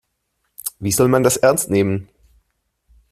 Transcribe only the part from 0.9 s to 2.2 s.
soll man das ernst nehmen?